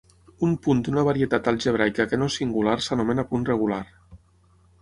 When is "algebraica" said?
1.51-2.07